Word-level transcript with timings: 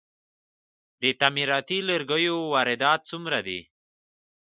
د 1.01 1.03
تعمیراتي 1.19 1.79
لرګیو 1.89 2.37
واردات 2.53 2.99
څومره 3.09 3.39
دي؟ 3.47 3.59